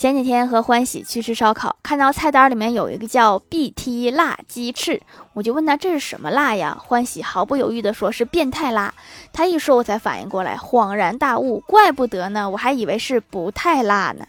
[0.00, 4.98] 前几天和欢喜去吃烧烤，看到菜单里面有一个叫 BT 辣鸡翅，
[5.34, 6.74] 我就问他这是什么辣呀？
[6.82, 8.94] 欢喜毫不犹豫地说是变态辣。
[9.30, 14.26] 他一说，我才反应过来，恍然大悟，怪不得呢，我还以为是不太辣呢。